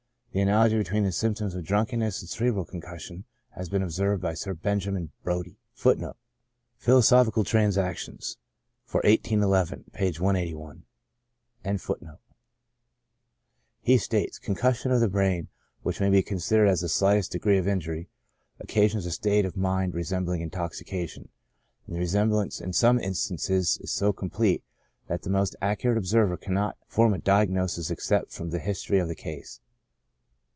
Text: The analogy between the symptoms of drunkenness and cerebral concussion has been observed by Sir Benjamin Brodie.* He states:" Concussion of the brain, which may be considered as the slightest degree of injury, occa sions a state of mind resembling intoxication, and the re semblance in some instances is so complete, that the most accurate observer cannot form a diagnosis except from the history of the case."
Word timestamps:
The 0.33 0.39
analogy 0.39 0.77
between 0.77 1.03
the 1.03 1.11
symptoms 1.11 1.55
of 1.55 1.65
drunkenness 1.65 2.21
and 2.21 2.29
cerebral 2.29 2.63
concussion 2.63 3.25
has 3.49 3.67
been 3.67 3.83
observed 3.83 4.21
by 4.21 4.33
Sir 4.33 4.53
Benjamin 4.53 5.11
Brodie.* 5.23 5.57
He 5.75 5.77
states:" 5.77 6.07
Concussion 14.39 14.91
of 14.93 14.99
the 15.01 15.09
brain, 15.11 15.47
which 15.83 15.99
may 15.99 16.09
be 16.09 16.23
considered 16.23 16.67
as 16.67 16.79
the 16.79 16.87
slightest 16.87 17.31
degree 17.33 17.57
of 17.57 17.67
injury, 17.67 18.07
occa 18.63 18.89
sions 18.89 19.05
a 19.05 19.11
state 19.11 19.43
of 19.43 19.57
mind 19.57 19.93
resembling 19.93 20.39
intoxication, 20.39 21.27
and 21.85 21.93
the 21.93 21.99
re 21.99 22.07
semblance 22.07 22.61
in 22.61 22.71
some 22.71 22.97
instances 23.01 23.77
is 23.81 23.91
so 23.91 24.13
complete, 24.13 24.63
that 25.07 25.23
the 25.23 25.29
most 25.29 25.57
accurate 25.61 25.97
observer 25.97 26.37
cannot 26.37 26.77
form 26.87 27.13
a 27.13 27.17
diagnosis 27.19 27.91
except 27.91 28.31
from 28.31 28.51
the 28.51 28.59
history 28.59 28.97
of 28.99 29.09
the 29.09 29.15
case." 29.15 29.59